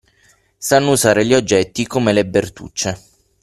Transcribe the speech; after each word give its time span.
Sanno 0.57 0.89
usare 0.89 1.23
gli 1.27 1.35
oggetti 1.35 1.85
come 1.85 2.11
le 2.11 2.25
Bertuccie. 2.25 2.97